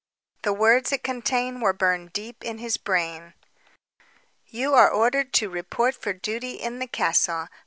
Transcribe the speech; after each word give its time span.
The 0.41 0.51
words 0.51 0.91
it 0.91 1.03
contained 1.03 1.61
were 1.61 1.73
burned 1.73 2.11
deep 2.11 2.43
in 2.43 2.57
his 2.57 2.75
brain: 2.77 3.35
"You 4.47 4.73
are 4.73 4.89
ordered 4.89 5.31
to 5.33 5.47
report 5.47 5.93
for 5.93 6.11
duty 6.11 6.53
in 6.55 6.79
the 6.79 6.87
castle. 6.87 7.47